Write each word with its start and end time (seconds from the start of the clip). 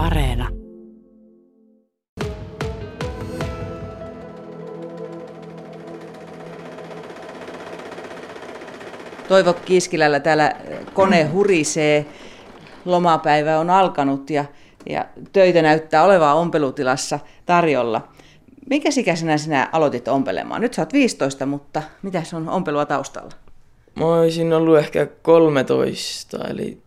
Areena. 0.00 0.48
Toivo 9.28 9.52
Kiskilällä 9.52 10.20
täällä 10.20 10.52
kone 10.94 11.24
hurisee. 11.24 12.06
Lomapäivä 12.84 13.58
on 13.58 13.70
alkanut 13.70 14.30
ja, 14.30 14.44
ja 14.88 15.04
töitä 15.32 15.62
näyttää 15.62 16.04
olevaa 16.04 16.34
ompelutilassa 16.34 17.18
tarjolla. 17.46 18.08
Minkä 18.70 18.88
ikäisenä 18.96 19.38
sinä 19.38 19.68
aloitit 19.72 20.08
ompelemaan? 20.08 20.60
Nyt 20.60 20.74
sä 20.74 20.82
oot 20.82 20.92
15, 20.92 21.46
mutta 21.46 21.82
mitä 22.02 22.22
on 22.34 22.48
ompelua 22.48 22.86
taustalla? 22.86 23.30
Mä 23.94 24.06
olisin 24.06 24.52
ollut 24.52 24.78
ehkä 24.78 25.06
13, 25.22 26.38
eli 26.48 26.78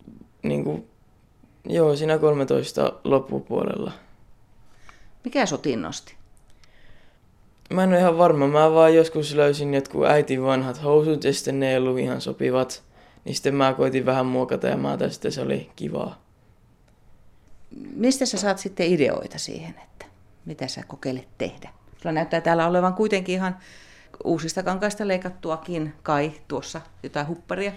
niin 0.43 0.64
kuin, 0.64 0.93
joo, 1.66 1.95
siinä 1.95 2.18
13 2.18 2.93
loppupuolella. 3.04 3.91
Mikä 5.23 5.45
sut 5.45 5.66
innosti? 5.66 6.16
Mä 7.70 7.84
en 7.84 7.89
ole 7.89 7.99
ihan 7.99 8.17
varma, 8.17 8.48
mä 8.48 8.72
vaan 8.72 8.95
joskus 8.95 9.36
löysin 9.36 9.73
jotkut 9.73 10.05
äitin 10.05 10.44
vanhat 10.44 10.84
housut 10.84 11.23
ja 11.23 11.34
sitten 11.34 11.59
ne 11.59 11.72
ei 11.72 11.77
ollut 11.77 11.99
ihan 11.99 12.22
sopivat. 12.22 12.84
Niin 13.26 13.36
sitten 13.36 13.55
mä 13.55 13.73
koitin 13.73 14.05
vähän 14.05 14.26
muokata 14.26 14.67
ja 14.67 14.77
mä 14.77 14.98
sitten 15.09 15.31
se 15.31 15.41
oli 15.41 15.72
kivaa. 15.76 16.22
Mistä 17.95 18.25
sä 18.25 18.38
saat 18.38 18.59
sitten 18.59 18.88
ideoita 18.88 19.39
siihen, 19.39 19.75
että 19.84 20.05
mitä 20.45 20.67
sä 20.67 20.84
kokeilet 20.88 21.27
tehdä? 21.38 21.70
Sulla 21.98 22.14
näyttää 22.14 22.41
täällä 22.41 22.67
olevan 22.67 22.94
kuitenkin 22.94 23.36
ihan 23.36 23.58
uusista 24.23 24.64
kankaista 24.64 25.08
leikattuakin, 25.08 25.94
kai 26.03 26.31
tuossa 26.48 26.81
jotain 27.03 27.27
hupparia. 27.27 27.72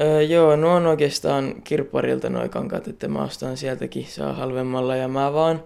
Öö, 0.00 0.22
joo, 0.22 0.56
nuo 0.56 0.70
on 0.70 0.86
oikeastaan 0.86 1.54
kirpparilta 1.64 2.30
nuo 2.30 2.48
kankaat, 2.48 2.88
että 2.88 3.08
mä 3.08 3.22
ostan 3.22 3.56
sieltäkin 3.56 4.06
saa 4.06 4.32
halvemmalla 4.32 4.96
ja 4.96 5.08
mä 5.08 5.32
vaan 5.32 5.62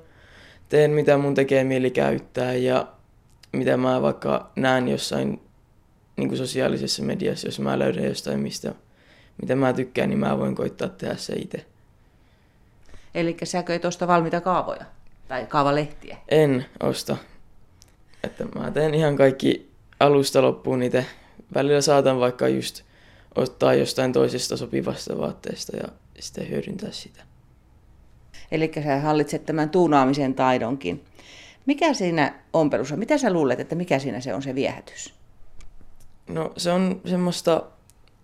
teen 0.68 0.90
mitä 0.90 1.16
mun 1.16 1.34
tekee 1.34 1.64
mieli 1.64 1.90
käyttää 1.90 2.54
ja 2.54 2.86
mitä 3.52 3.76
mä 3.76 4.02
vaikka 4.02 4.50
näen 4.56 4.88
jossain 4.88 5.40
niin 6.16 6.28
kuin 6.28 6.38
sosiaalisessa 6.38 7.02
mediassa, 7.02 7.48
jos 7.48 7.60
mä 7.60 7.78
löydän 7.78 8.04
jostain, 8.04 8.40
mistä, 8.40 8.74
mitä 9.42 9.54
mä 9.54 9.72
tykkään, 9.72 10.08
niin 10.08 10.18
mä 10.18 10.38
voin 10.38 10.54
koittaa 10.54 10.88
tehdä 10.88 11.16
se 11.16 11.32
itse. 11.32 11.64
Eli 13.14 13.36
säkö 13.44 13.74
et 13.74 13.84
osta 13.84 14.06
valmiita 14.06 14.40
kaavoja 14.40 14.84
tai 15.28 15.46
kaavalehtiä? 15.46 16.16
En 16.28 16.66
osta. 16.82 17.16
Että 18.24 18.44
mä 18.44 18.70
teen 18.70 18.94
ihan 18.94 19.16
kaikki 19.16 19.70
alusta 20.00 20.42
loppuun 20.42 20.82
itse. 20.82 21.06
Välillä 21.54 21.80
saatan 21.80 22.20
vaikka 22.20 22.48
just 22.48 22.82
ottaa 23.36 23.74
jostain 23.74 24.12
toisesta 24.12 24.56
sopivasta 24.56 25.18
vaatteesta 25.18 25.76
ja 25.76 25.88
sitten 26.20 26.48
hyödyntää 26.48 26.92
sitä. 26.92 27.22
Eli 28.50 28.72
sä 28.84 29.00
hallitset 29.00 29.46
tämän 29.46 29.70
tuunaamisen 29.70 30.34
taidonkin. 30.34 31.04
Mikä 31.66 31.94
siinä 31.94 32.34
ompelussa, 32.52 32.96
mitä 32.96 33.18
sä 33.18 33.32
luulet, 33.32 33.60
että 33.60 33.74
mikä 33.74 33.98
siinä 33.98 34.20
se 34.20 34.34
on 34.34 34.42
se 34.42 34.54
viehätys? 34.54 35.14
No 36.28 36.52
se 36.56 36.72
on 36.72 37.00
semmoista, 37.06 37.62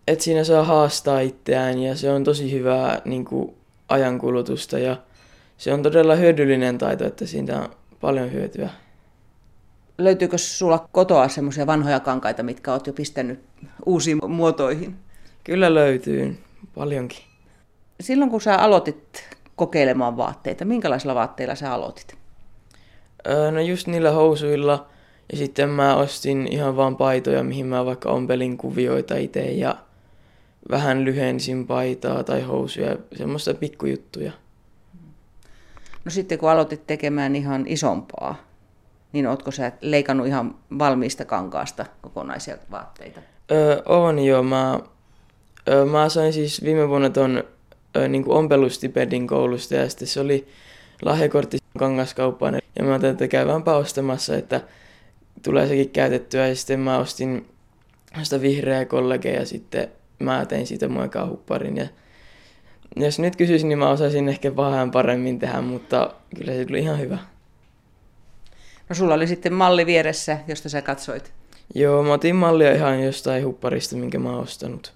että 0.08 0.24
siinä 0.24 0.44
saa 0.44 0.64
haastaa 0.64 1.20
itseään 1.20 1.78
ja 1.78 1.96
se 1.96 2.10
on 2.10 2.24
tosi 2.24 2.52
hyvää 2.52 3.02
niin 3.04 3.24
kuin, 3.24 3.54
ajankulutusta 3.88 4.78
ja 4.78 4.96
se 5.58 5.72
on 5.72 5.82
todella 5.82 6.14
hyödyllinen 6.14 6.78
taito, 6.78 7.06
että 7.06 7.26
siitä 7.26 7.60
on 7.60 7.68
paljon 8.00 8.32
hyötyä. 8.32 8.70
Löytyykö 10.04 10.38
sulla 10.38 10.88
kotoa 10.92 11.28
semmoisia 11.28 11.66
vanhoja 11.66 12.00
kankaita, 12.00 12.42
mitkä 12.42 12.72
oot 12.72 12.86
jo 12.86 12.92
pistänyt 12.92 13.40
uusiin 13.86 14.18
muotoihin? 14.28 14.96
Kyllä 15.44 15.74
löytyy, 15.74 16.38
paljonkin. 16.74 17.18
Silloin 18.00 18.30
kun 18.30 18.40
sä 18.40 18.56
aloitit 18.56 19.24
kokeilemaan 19.56 20.16
vaatteita, 20.16 20.64
minkälaisilla 20.64 21.14
vaatteilla 21.14 21.54
sä 21.54 21.72
aloitit? 21.72 22.14
Öö, 23.26 23.50
no 23.50 23.60
just 23.60 23.86
niillä 23.86 24.10
housuilla 24.10 24.86
ja 25.32 25.38
sitten 25.38 25.68
mä 25.68 25.96
ostin 25.96 26.48
ihan 26.50 26.76
vaan 26.76 26.96
paitoja, 26.96 27.44
mihin 27.44 27.66
mä 27.66 27.84
vaikka 27.84 28.10
ompelin 28.10 28.58
kuvioita 28.58 29.16
itse 29.16 29.40
ja 29.40 29.74
vähän 30.70 31.04
lyhensin 31.04 31.66
paitaa 31.66 32.24
tai 32.24 32.42
housuja, 32.42 32.96
semmoista 33.16 33.54
pikkujuttuja. 33.54 34.32
No 36.04 36.10
sitten 36.10 36.38
kun 36.38 36.50
aloitit 36.50 36.86
tekemään 36.86 37.36
ihan 37.36 37.64
isompaa, 37.66 38.49
niin 39.12 39.26
ootko 39.26 39.50
sä 39.50 39.72
leikannut 39.80 40.26
ihan 40.26 40.54
valmiista 40.78 41.24
kankaasta 41.24 41.86
kokonaisia 42.00 42.56
vaatteita? 42.70 43.20
Öö, 43.50 43.82
on 43.86 44.18
joo. 44.18 44.42
Mä, 44.42 44.80
öö, 45.68 45.84
mä 45.84 46.08
sain 46.08 46.32
siis 46.32 46.64
viime 46.64 46.88
vuonna 46.88 47.10
ton 47.10 47.44
öö, 47.96 48.08
niin 48.08 48.24
ompelustipendin 48.28 49.26
koulusta 49.26 49.74
ja 49.74 49.88
sitten 49.88 50.08
se 50.08 50.20
oli 50.20 50.48
lahjakortti 51.02 51.58
kangaskauppaan. 51.78 52.54
Ja 52.54 52.84
mä 52.84 52.90
ajattelin, 52.90 53.12
että 53.12 53.28
käydäänpä 53.28 53.76
ostamassa, 53.76 54.36
että 54.36 54.60
tulee 55.42 55.66
sekin 55.66 55.90
käytettyä. 55.90 56.48
Ja 56.48 56.56
sitten 56.56 56.80
mä 56.80 56.98
ostin 56.98 57.46
sitä 58.22 58.40
vihreää 58.40 58.84
kollegea 58.84 59.40
ja 59.40 59.46
sitten 59.46 59.88
mä 60.18 60.46
tein 60.46 60.66
siitä 60.66 60.88
muokaa 60.88 61.26
hupparin. 61.26 61.76
Ja 61.76 61.86
jos 62.96 63.18
nyt 63.18 63.36
kysyisin, 63.36 63.68
niin 63.68 63.78
mä 63.78 63.90
osaisin 63.90 64.28
ehkä 64.28 64.56
vähän 64.56 64.90
paremmin 64.90 65.38
tehdä, 65.38 65.60
mutta 65.60 66.14
kyllä 66.36 66.52
se 66.52 66.64
tuli 66.64 66.78
ihan 66.78 66.98
hyvä. 66.98 67.18
No 68.90 68.94
sulla 68.94 69.14
oli 69.14 69.26
sitten 69.26 69.52
malli 69.52 69.86
vieressä, 69.86 70.38
josta 70.48 70.68
sä 70.68 70.82
katsoit. 70.82 71.32
Joo, 71.74 72.02
mä 72.02 72.12
otin 72.12 72.36
mallia 72.36 72.72
ihan 72.72 73.02
jostain 73.02 73.44
hupparista, 73.44 73.96
minkä 73.96 74.18
mä 74.18 74.30
oon 74.30 74.42
ostanut. 74.42 74.92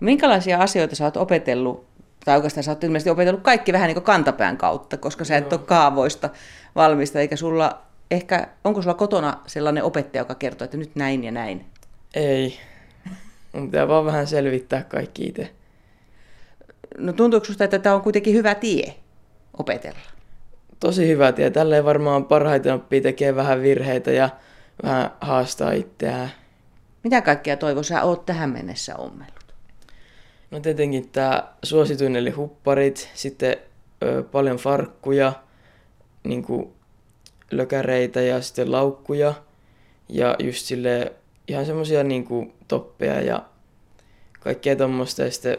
Minkälaisia 0.00 0.58
asioita 0.58 0.96
sä 0.96 1.04
oot 1.04 1.16
opetellut, 1.16 1.86
tai 2.24 2.36
oikeastaan 2.36 2.64
sä 2.64 2.70
oot 2.70 2.84
ilmeisesti 2.84 3.10
opetellut 3.10 3.42
kaikki 3.42 3.72
vähän 3.72 3.86
niin 3.86 3.94
kuin 3.94 4.04
kantapään 4.04 4.56
kautta, 4.56 4.96
koska 4.96 5.24
sä 5.24 5.36
et 5.36 5.52
ole 5.52 5.60
kaavoista 5.60 6.30
valmista, 6.74 7.20
eikä 7.20 7.36
sulla, 7.36 7.82
ehkä, 8.10 8.48
onko 8.64 8.82
sulla 8.82 8.94
kotona 8.94 9.40
sellainen 9.46 9.84
opettaja, 9.84 10.20
joka 10.20 10.34
kertoo, 10.34 10.64
että 10.64 10.76
nyt 10.76 10.96
näin 10.96 11.24
ja 11.24 11.30
näin? 11.30 11.66
Ei. 12.14 12.58
Mun 13.52 13.70
pitää 13.70 13.88
vaan 13.88 14.04
vähän 14.04 14.26
selvittää 14.26 14.82
kaikki 14.82 15.24
itse. 15.26 15.50
No 16.98 17.12
tuntuuko 17.12 17.46
susta, 17.46 17.64
että 17.64 17.78
tämä 17.78 17.94
on 17.94 18.02
kuitenkin 18.02 18.34
hyvä 18.34 18.54
tie 18.54 18.94
opetella? 19.58 20.17
Tosi 20.80 21.08
hyvä 21.08 21.32
tie. 21.32 21.50
Tälleen 21.50 21.84
varmaan 21.84 22.24
parhaiten 22.24 22.74
oppii 22.74 23.00
tekemään 23.00 23.36
vähän 23.36 23.62
virheitä 23.62 24.10
ja 24.10 24.30
vähän 24.82 25.10
haastaa 25.20 25.72
itseään. 25.72 26.30
Mitä 27.04 27.20
kaikkea 27.20 27.56
Toivo 27.56 27.82
sä 27.82 28.02
oot 28.02 28.26
tähän 28.26 28.50
mennessä 28.50 28.96
ommellut? 28.96 29.54
No 30.50 30.60
tietenkin 30.60 31.08
tämä 31.08 31.52
suosituin 31.62 32.16
eli 32.16 32.30
hupparit, 32.30 33.10
sitten 33.14 33.56
ö, 34.02 34.22
paljon 34.22 34.56
farkkuja, 34.56 35.32
niin 36.24 36.42
kuin 36.42 36.72
lökäreitä 37.50 38.20
ja 38.20 38.42
sitten 38.42 38.72
laukkuja 38.72 39.34
ja 40.08 40.36
just 40.38 40.66
sille 40.66 41.12
ihan 41.48 41.66
semmosia 41.66 42.04
niin 42.04 42.54
toppeja 42.68 43.20
ja 43.20 43.42
kaikkea 44.40 44.76
tuommoista. 44.76 45.22
Ja 45.22 45.30
sitten 45.30 45.58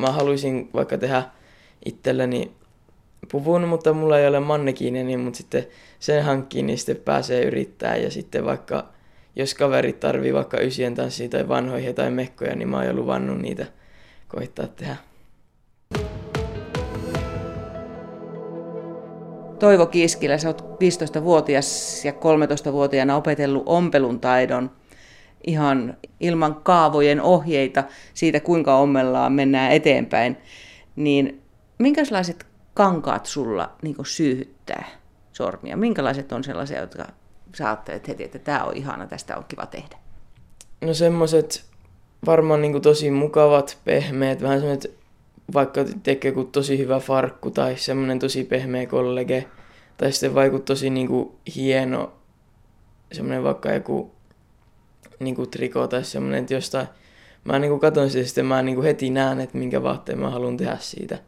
mä 0.00 0.12
haluaisin 0.12 0.70
vaikka 0.74 0.98
tehdä 0.98 1.22
itselleni 1.84 2.52
puvun, 3.32 3.68
mutta 3.68 3.92
mulla 3.92 4.18
ei 4.18 4.26
ole 4.26 4.40
mannekiinia, 4.40 5.04
niin 5.04 5.20
mutta 5.20 5.36
sitten 5.36 5.66
sen 5.98 6.24
hankkiin, 6.24 6.66
niin 6.66 6.78
sitten 6.78 6.96
pääsee 6.96 7.44
yrittää 7.44 7.96
ja 7.96 8.10
sitten 8.10 8.44
vaikka 8.44 8.88
jos 9.36 9.54
kaverit 9.54 10.00
tarvii 10.00 10.34
vaikka 10.34 10.60
ysien 10.60 10.94
tanssia 10.94 11.28
tai 11.28 11.48
vanhoja 11.48 11.94
tai 11.94 12.10
mekkoja, 12.10 12.54
niin 12.54 12.68
mä 12.68 12.76
oon 12.76 12.86
jo 12.86 12.92
luvannut 12.92 13.38
niitä 13.38 13.66
koittaa 14.28 14.66
tehdä. 14.66 14.96
Toivo 19.58 19.86
Kiiskilä, 19.86 20.38
sä 20.38 20.48
oot 20.48 20.60
15-vuotias 20.60 22.04
ja 22.04 22.12
13-vuotiaana 22.12 23.16
opetellut 23.16 23.62
ompelun 23.66 24.20
taidon 24.20 24.70
ihan 25.46 25.96
ilman 26.20 26.54
kaavojen 26.54 27.20
ohjeita 27.20 27.84
siitä, 28.14 28.40
kuinka 28.40 28.76
ommellaan 28.76 29.32
mennään 29.32 29.72
eteenpäin. 29.72 30.36
Niin 30.96 31.42
minkälaiset 31.78 32.46
kankaat 32.74 33.26
sulla 33.26 33.72
niin 33.82 33.96
syyhyttää 34.02 34.86
sormia? 35.32 35.76
Minkälaiset 35.76 36.32
on 36.32 36.44
sellaisia, 36.44 36.80
jotka 36.80 37.06
sä 37.56 37.66
ajattelet 37.66 38.08
heti, 38.08 38.24
että 38.24 38.38
tämä 38.38 38.64
on 38.64 38.76
ihana, 38.76 39.06
tästä 39.06 39.36
on 39.36 39.44
kiva 39.48 39.66
tehdä? 39.66 39.96
No 40.80 40.94
semmoiset 40.94 41.64
varmaan 42.26 42.62
niin 42.62 42.82
tosi 42.82 43.10
mukavat, 43.10 43.78
pehmeät, 43.84 44.42
vähän 44.42 44.60
semmoiset, 44.60 44.98
vaikka 45.54 45.84
tekee 46.02 46.28
joku 46.30 46.44
tosi 46.44 46.78
hyvä 46.78 47.00
farkku 47.00 47.50
tai 47.50 47.76
semmoinen 47.76 48.18
tosi 48.18 48.44
pehmeä 48.44 48.86
kollege, 48.86 49.48
tai 49.96 50.12
sitten 50.12 50.34
vaikut 50.34 50.64
tosi 50.64 50.90
niin 50.90 51.08
kuin 51.08 51.32
hieno, 51.56 52.12
semmoinen 53.12 53.44
vaikka 53.44 53.72
joku 53.72 54.14
niin 55.20 55.34
kuin 55.34 55.50
triko 55.50 55.86
tai 55.86 56.04
semmoinen, 56.04 56.40
että 56.40 56.54
jostain, 56.54 56.86
mä 57.44 57.58
niin 57.58 57.70
kuin 57.70 57.80
katon 57.80 58.10
sitä, 58.10 58.26
sitten 58.26 58.46
mä 58.46 58.62
niin 58.62 58.74
kuin 58.74 58.84
heti 58.84 59.10
näen, 59.10 59.40
että 59.40 59.58
minkä 59.58 59.82
vaatteen 59.82 60.18
mä 60.18 60.30
haluan 60.30 60.56
tehdä 60.56 60.76
siitä. 60.80 61.18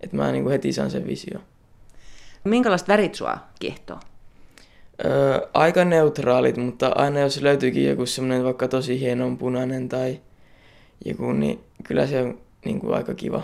Että 0.00 0.16
mä 0.16 0.32
niin 0.32 0.42
kuin 0.42 0.52
heti 0.52 0.72
saan 0.72 0.90
sen 0.90 1.06
visio. 1.06 1.38
Minkälaiset 2.44 2.88
värit 2.88 3.14
sua 3.14 3.38
kiehtoo? 3.60 4.00
Öö, 5.04 5.48
aika 5.54 5.84
neutraalit, 5.84 6.56
mutta 6.56 6.88
aina 6.88 7.20
jos 7.20 7.42
löytyykin 7.42 7.88
joku 7.88 8.06
semmoinen 8.06 8.44
vaikka 8.44 8.68
tosi 8.68 9.00
hieno 9.00 9.36
punainen 9.36 9.88
tai 9.88 10.20
joku, 11.04 11.32
niin 11.32 11.60
kyllä 11.84 12.06
se 12.06 12.22
on 12.22 12.38
niin 12.64 12.80
kuin 12.80 12.94
aika 12.94 13.14
kiva. 13.14 13.42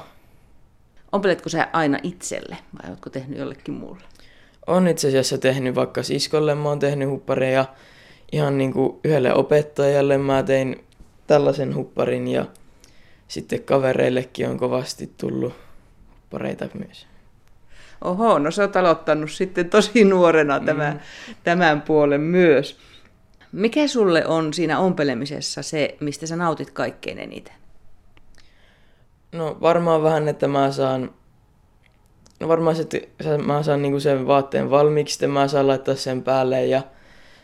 Ompeletko 1.13 1.49
sä 1.49 1.69
aina 1.73 1.99
itselle 2.03 2.57
vai 2.75 2.91
oletko 2.91 3.11
tehnyt 3.11 3.39
jollekin 3.39 3.75
muulle? 3.75 4.03
On 4.67 4.89
itse 4.89 5.09
asiassa 5.09 5.39
tehnyt 5.39 5.75
vaikka 5.75 6.03
siskolle, 6.03 6.55
mä 6.55 6.69
oon 6.69 6.79
tehnyt 6.79 7.09
huppareja 7.09 7.65
ihan 8.33 8.59
niin 8.59 8.73
kuin 8.73 9.01
yhdelle 9.05 9.35
opettajalle 9.35 10.19
mä 10.19 10.43
tein 10.43 10.85
tällaisen 11.27 11.75
hupparin 11.75 12.29
ja 12.29 12.47
sitten 13.29 13.63
kavereillekin 13.63 14.49
on 14.49 14.59
kovasti 14.59 15.11
tullut 15.19 15.53
huppareita 16.35 16.69
myös. 16.75 17.07
Oho, 18.01 18.39
no 18.39 18.51
sä 18.51 18.63
oot 18.63 18.77
aloittanut 18.77 19.31
sitten 19.31 19.71
tosi 19.71 20.05
nuorena 20.05 20.61
tämän, 20.61 20.93
mm. 20.93 21.35
tämän 21.45 21.83
puolen 21.83 22.21
myös. 22.21 22.79
Mikä 23.53 23.89
sulle 23.89 24.27
on 24.27 24.55
siinä 24.55 24.79
ompelemisessa 24.79 25.63
se, 25.63 25.97
mistä 26.01 26.27
sä 26.27 26.37
nautit 26.37 26.71
kaikkein 26.71 27.19
eniten? 27.19 27.55
No 29.33 29.57
varmaan 29.61 30.03
vähän, 30.03 30.29
että 30.29 30.49
mä 30.49 30.71
saan, 30.71 31.11
no 32.41 32.49
varmaan 32.49 32.77
se, 32.77 32.83
että 32.83 33.39
mä 33.47 33.63
saan 33.63 33.83
niinku 33.83 34.01
sen 34.01 34.27
vaatteen 34.27 34.71
valmiiksi, 34.71 35.13
sitten 35.13 35.31
mä 35.31 35.49
saan 35.49 35.67
laittaa 35.67 35.95
sen 35.95 36.23
päälle 36.23 36.67
ja 36.67 36.83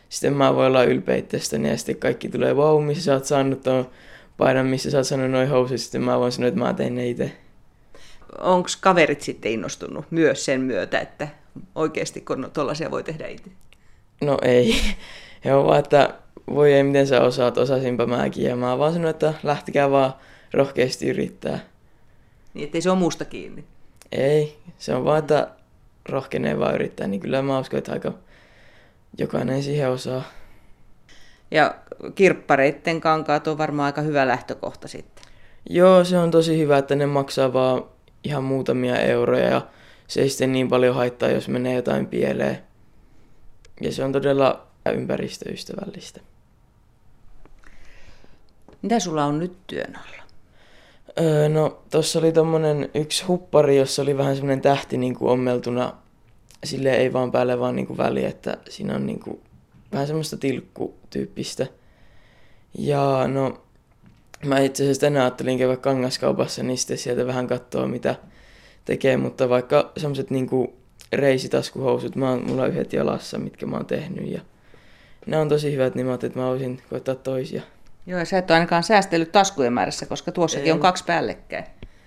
sitten 0.09 0.33
mä 0.33 0.55
voin 0.55 0.69
olla 0.69 0.85
ylpeä 0.85 1.17
itsestäni 1.17 1.71
ja 1.71 1.77
sitten 1.77 1.97
kaikki 1.97 2.29
tulee 2.29 2.57
vau, 2.57 2.81
missä 2.81 3.05
sä 3.05 3.15
oot 3.15 3.25
saanut 3.25 3.63
tuon 3.63 3.91
paidan, 4.37 4.67
missä 4.67 4.91
sä 4.91 4.99
oot 4.99 5.07
saanut 5.07 5.31
noin 5.31 5.49
housut, 5.49 5.81
sitten 5.81 6.03
mä 6.03 6.19
voin 6.19 6.33
sanoa, 6.33 6.49
että 6.49 6.61
mä 6.61 6.75
tein 6.75 6.95
ne 6.95 7.09
itse. 7.09 7.33
Onko 8.39 8.69
kaverit 8.81 9.21
sitten 9.21 9.53
innostunut 9.53 10.05
myös 10.11 10.45
sen 10.45 10.61
myötä, 10.61 11.01
että 11.01 11.29
oikeasti 11.75 12.21
kun 12.21 12.51
tuollaisia 12.53 12.91
voi 12.91 13.03
tehdä 13.03 13.27
itse? 13.27 13.51
No 14.21 14.39
ei. 14.43 14.75
He 15.45 15.55
on 15.55 15.67
vaan, 15.67 15.79
että 15.79 16.15
voi 16.55 16.73
ei, 16.73 16.83
miten 16.83 17.07
sä 17.07 17.21
osaat, 17.21 17.59
osasinpa 17.59 18.07
mäkin. 18.07 18.45
Ja 18.45 18.57
mä 18.57 18.79
vaan 18.79 18.93
sanoin, 18.93 19.11
että 19.11 19.35
lähtikää 19.43 19.91
vaan 19.91 20.15
rohkeasti 20.53 21.09
yrittää. 21.09 21.59
Niin, 22.55 22.65
ettei 22.65 22.81
se 22.83 22.91
ole 22.91 22.99
muusta 22.99 23.25
kiinni? 23.25 23.65
Ei, 24.13 24.59
se 24.79 24.95
on 24.95 25.05
vaan, 25.05 25.19
että 25.19 25.49
rohkenee 26.09 26.59
vaan 26.59 26.75
yrittää, 26.75 27.07
niin 27.07 27.21
kyllä 27.21 27.43
mä 27.43 27.59
uskon, 27.59 27.79
että 27.79 27.93
aika 27.93 28.13
jokainen 29.19 29.63
siihen 29.63 29.91
osaa. 29.91 30.23
Ja 31.51 31.75
kirppareitten 32.15 33.01
kankaat 33.01 33.47
on 33.47 33.59
varmaan 33.59 33.87
aika 33.87 34.01
hyvä 34.01 34.27
lähtökohta 34.27 34.89
sitten. 34.89 35.25
Joo, 35.71 36.05
se 36.05 36.19
on 36.19 36.31
tosi 36.31 36.59
hyvä, 36.59 36.79
että 36.79 36.95
ne 36.95 37.07
maksaa 37.07 37.53
vaan 37.53 37.85
ihan 38.25 38.45
muutamia 38.45 39.01
euroja 39.01 39.49
ja 39.49 39.67
se 40.07 40.21
ei 40.21 40.29
sitten 40.29 40.53
niin 40.53 40.69
paljon 40.69 40.95
haittaa, 40.95 41.29
jos 41.29 41.49
menee 41.49 41.75
jotain 41.75 42.07
pieleen. 42.07 42.59
Ja 43.81 43.93
se 43.93 44.05
on 44.05 44.13
todella 44.13 44.67
ympäristöystävällistä. 44.95 46.21
Mitä 48.83 49.01
sulla 49.01 49.25
on 49.25 49.39
nyt 49.39 49.53
työn 49.67 49.97
alla? 49.97 50.23
Öö, 51.21 51.49
no, 51.49 51.83
tuossa 51.91 52.19
oli 52.19 52.33
tommonen 52.33 52.91
yksi 52.95 53.25
huppari, 53.25 53.77
jossa 53.77 54.03
oli 54.03 54.17
vähän 54.17 54.37
semmoinen 54.37 54.61
tähti 54.61 54.99
niin 54.99 55.15
kuin 55.15 55.31
ommeltuna. 55.31 55.93
Sille 56.65 56.91
ei 56.91 57.13
vaan 57.13 57.33
päälle 57.33 57.61
vaan 57.61 57.77
niin 57.77 57.87
kuin 57.87 57.97
väli, 57.97 58.25
että 58.25 58.57
siinä 58.69 58.95
on 58.95 59.07
niin 59.07 59.21
kuin 59.21 59.41
vähän 59.93 60.07
semmoista 60.07 60.37
tilkkutyyppistä. 60.37 61.67
Ja 62.79 63.29
no, 63.29 63.63
mä 64.47 64.59
itse 64.59 64.83
asiassa 64.83 65.01
tänään 65.01 65.25
ajattelin 65.25 65.59
käydä 65.59 65.77
kangaskaupassa, 65.77 66.63
niin 66.63 66.79
sitten 66.79 66.99
sieltä 66.99 67.27
vähän 67.27 67.47
katsoa 67.47 67.87
mitä 67.87 68.15
tekee, 68.85 69.17
mutta 69.17 69.49
vaikka 69.49 69.93
semmoiset 69.97 70.31
niinku 70.31 70.77
reisitaskuhousut, 71.13 72.17
mä 72.17 72.31
oon, 72.31 72.45
mulla 72.47 72.63
on 72.63 72.69
yhdet 72.69 72.93
jalassa, 72.93 73.39
mitkä 73.39 73.67
mä 73.67 73.77
oon 73.77 73.87
tehnyt 73.87 74.33
ja 74.33 74.41
ne 75.27 75.39
on 75.39 75.49
tosi 75.49 75.73
hyvät, 75.73 75.95
niin 75.95 76.07
mä 76.07 76.15
että 76.15 76.31
mä 76.35 76.47
voisin 76.47 76.83
koittaa 76.91 77.15
toisia. 77.15 77.63
Joo, 78.07 78.19
ja 78.19 78.25
sä 78.25 78.39
et 78.39 78.51
ole 78.51 78.57
ainakaan 78.57 78.83
säästellyt 78.83 79.33
taskujen 79.33 79.73
määrässä, 79.73 80.07
koska 80.07 80.33
tuossakin 80.33 80.67
Ei. 80.67 80.73
on 80.73 80.81
kaksi 80.81 81.05
päällekkäin. 81.05 81.65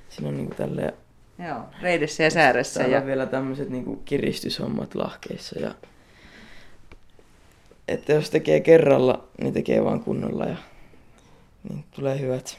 Siinä 0.09 0.29
on 0.29 0.38
niinku 0.38 0.56
tälleen... 0.56 0.94
Joo, 1.47 1.59
reidessä 1.81 2.24
ja 2.24 2.29
sääressä. 2.29 2.79
Täällä 2.79 2.95
ja... 2.95 3.01
on 3.01 3.07
vielä 3.07 3.25
tämmöiset 3.25 3.69
niinku 3.69 3.95
kiristyshommat 3.95 4.95
lahkeissa 4.95 5.59
ja... 5.59 5.75
Että 7.88 8.13
jos 8.13 8.29
tekee 8.29 8.59
kerralla, 8.59 9.27
niin 9.41 9.53
tekee 9.53 9.83
vaan 9.83 10.00
kunnolla 10.00 10.45
ja 10.45 10.57
niin 11.69 11.86
tulee 11.92 12.19
hyvät. 12.19 12.57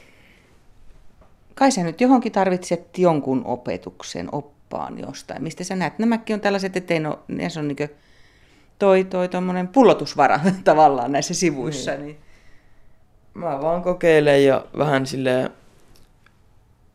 Kai 1.55 1.71
sä 1.71 1.83
nyt 1.83 2.01
johonkin 2.01 2.31
tarvitset 2.31 2.97
jonkun 2.97 3.41
opetuksen, 3.45 4.29
oppaan 4.31 4.99
jostain. 4.99 5.43
Mistä 5.43 5.63
sä 5.63 5.75
näet? 5.75 5.99
Nämäkin 5.99 6.33
on 6.33 6.41
tällaiset, 6.41 6.77
ettei 6.77 6.99
no, 6.99 7.19
ne 7.27 7.47
on 7.59 7.67
niin 7.67 7.89
toi, 8.79 9.03
toi 9.03 9.29
tommonen 9.29 9.67
pullotusvara 9.67 10.39
tavallaan 10.63 11.11
näissä 11.11 11.33
sivuissa. 11.33 11.91
Niin. 11.91 12.05
niin. 12.05 12.17
Mä 13.33 13.61
vaan 13.61 13.81
kokeilen 13.81 14.45
ja 14.45 14.65
vähän 14.77 15.05
silleen, 15.05 15.49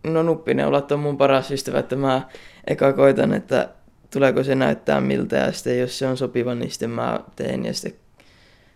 no 0.04 0.22
nuppineulat 0.22 0.92
on 0.92 1.00
mun 1.00 1.18
paras 1.18 1.50
ystävä, 1.50 1.78
että 1.78 1.96
mä 1.96 2.28
eka 2.66 2.92
koitan, 2.92 3.32
että 3.32 3.68
tuleeko 4.12 4.42
se 4.42 4.54
näyttää 4.54 5.00
miltä 5.00 5.36
ja 5.36 5.52
sitten 5.52 5.80
jos 5.80 5.98
se 5.98 6.06
on 6.06 6.16
sopiva, 6.16 6.54
niin 6.54 6.70
sitten 6.70 6.90
mä 6.90 7.20
teen 7.36 7.64
ja 7.64 7.74
sitten 7.74 8.00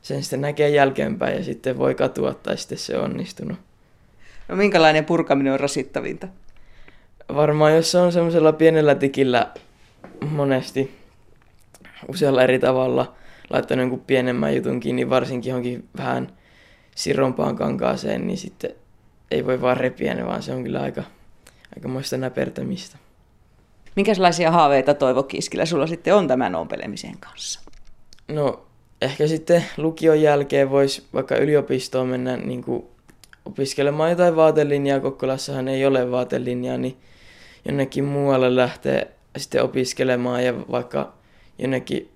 sen 0.05 0.23
sitten 0.23 0.41
näkee 0.41 0.69
jälkeenpäin 0.69 1.37
ja 1.37 1.45
sitten 1.45 1.79
voi 1.79 1.95
katua 1.95 2.35
tai 2.35 2.59
sitten 2.59 2.79
se 2.79 2.99
on 2.99 3.05
onnistunut. 3.05 3.59
No 4.49 4.57
minkälainen 4.57 5.05
purkaminen 5.05 5.53
on 5.53 5.61
rasittavinta? 5.61 6.29
Varmaan 7.35 7.75
jos 7.75 7.91
se 7.91 7.99
on 7.99 8.13
semmoisella 8.13 8.53
pienellä 8.53 8.95
tikillä 8.95 9.53
monesti 10.31 10.95
usealla 12.09 12.43
eri 12.43 12.59
tavalla 12.59 13.15
laittanut 13.51 13.83
jonkun 13.83 14.01
pienemmän 14.01 14.57
jutun 14.57 14.81
kiinni, 14.81 15.11
varsinkin 15.11 15.51
johonkin 15.51 15.89
vähän 15.97 16.33
sirompaan 16.95 17.57
kankaaseen, 17.57 18.27
niin 18.27 18.39
sitten 18.39 18.71
ei 19.31 19.47
voi 19.47 19.61
vaan 19.61 19.77
repiä 19.77 20.15
ne, 20.15 20.27
vaan 20.27 20.43
se 20.43 20.53
on 20.53 20.63
kyllä 20.63 20.81
aika, 20.81 21.03
aika 21.77 21.89
muista 21.89 22.17
näpertämistä. 22.17 22.99
Minkälaisia 23.97 24.51
haaveita 24.51 24.95
Toivo 24.95 25.23
Kiskillä 25.23 25.67
sulla 25.67 25.87
sitten 25.87 26.15
on 26.15 26.29
tämän 26.29 26.55
ompelemisen 26.55 27.19
kanssa? 27.19 27.61
No 28.29 28.67
ehkä 29.05 29.27
sitten 29.27 29.65
lukion 29.77 30.23
jälkeen 30.23 30.71
voisi 30.71 31.05
vaikka 31.15 31.37
yliopistoon 31.37 32.09
mennä 32.09 32.37
niin 32.37 32.65
kuin 32.65 32.85
opiskelemaan 33.45 34.11
jotain 34.11 34.37
vaatelinjaa. 34.37 35.01
Kokkolassahan 35.01 35.69
ei 35.69 35.87
ole 35.87 36.11
vaatelinjaa, 36.11 36.77
niin 36.77 36.97
jonnekin 37.65 38.05
muualle 38.05 38.57
lähtee 38.57 39.11
sitten 39.37 39.63
opiskelemaan 39.63 40.45
ja 40.45 40.55
vaikka 40.71 41.13
jonnekin 41.59 42.11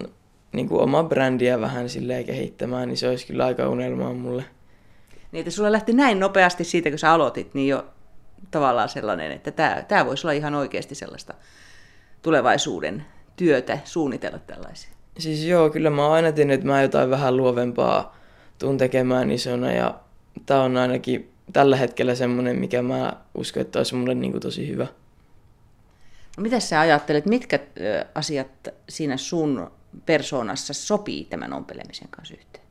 no, 0.00 0.08
niin 0.52 0.68
kuin 0.68 0.80
oma 0.80 1.04
brändiä 1.04 1.60
vähän 1.60 1.88
silleen 1.88 2.24
kehittämään, 2.24 2.88
niin 2.88 2.96
se 2.96 3.08
olisi 3.08 3.26
kyllä 3.26 3.46
aika 3.46 3.68
unelmaa 3.68 4.14
mulle. 4.14 4.44
Niin, 5.32 5.40
että 5.40 5.50
sulla 5.50 5.72
lähti 5.72 5.92
näin 5.92 6.20
nopeasti 6.20 6.64
siitä, 6.64 6.90
kun 6.90 6.98
sä 6.98 7.12
aloitit, 7.12 7.54
niin 7.54 7.68
jo 7.68 7.86
tavallaan 8.50 8.88
sellainen, 8.88 9.32
että 9.32 9.50
tämä, 9.50 9.84
tämä 9.88 10.06
voisi 10.06 10.26
olla 10.26 10.32
ihan 10.32 10.54
oikeasti 10.54 10.94
sellaista 10.94 11.34
tulevaisuuden 12.22 13.04
työtä 13.36 13.78
suunnitella 13.84 14.38
tällaisia. 14.38 14.90
Siis 15.18 15.44
joo, 15.44 15.70
kyllä 15.70 15.90
mä 15.90 16.06
oon 16.06 16.14
aina 16.14 16.32
tiennyt, 16.32 16.54
että 16.54 16.66
mä 16.66 16.82
jotain 16.82 17.10
vähän 17.10 17.36
luovempaa 17.36 18.16
tuun 18.58 18.78
tekemään 18.78 19.30
isona 19.30 19.72
ja 19.72 20.00
tää 20.46 20.62
on 20.62 20.76
ainakin 20.76 21.32
tällä 21.52 21.76
hetkellä 21.76 22.14
semmonen, 22.14 22.56
mikä 22.56 22.82
mä 22.82 23.12
uskon, 23.34 23.60
että 23.60 23.78
olisi 23.78 23.94
mulle 23.94 24.14
niin 24.14 24.32
kuin 24.32 24.42
tosi 24.42 24.68
hyvä. 24.68 24.86
No, 26.36 26.42
mitä 26.42 26.60
sä 26.60 26.80
ajattelet, 26.80 27.26
mitkä 27.26 27.58
asiat 28.14 28.68
siinä 28.88 29.16
sun 29.16 29.70
persoonassa 30.06 30.74
sopii 30.74 31.24
tämän 31.24 31.52
ompelemisen 31.52 32.08
kanssa 32.10 32.34
yhteen? 32.34 32.64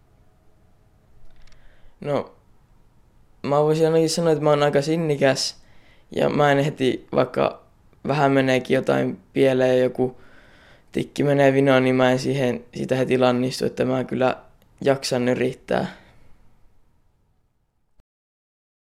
No, 2.02 2.36
mä 3.44 3.64
voisin 3.64 3.86
ainakin 3.86 4.10
sanoa, 4.10 4.32
että 4.32 4.44
mä 4.44 4.50
oon 4.50 4.64
aika 4.64 4.82
sinnikäs 4.82 5.56
ja 6.16 6.30
mä 6.30 6.52
en 6.52 6.64
heti, 6.64 7.08
vaikka 7.16 7.62
vähän 8.08 8.32
meneekin 8.32 8.76
jotain 8.76 9.20
pieleen 9.34 9.82
joku 9.82 10.22
tikki 10.92 11.24
menee 11.24 11.54
vinoon, 11.54 11.84
niin 11.84 11.96
mä 11.96 12.12
en 12.12 12.20
siihen, 12.20 12.64
sitä 12.76 12.96
heti 12.96 13.18
lannistu, 13.18 13.66
että 13.66 13.86
mä 13.86 14.04
kyllä 14.04 14.38
jaksan 14.82 15.30
yrittää. 15.30 16.01